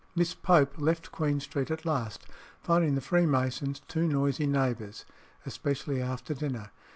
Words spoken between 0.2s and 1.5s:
Pope left Queen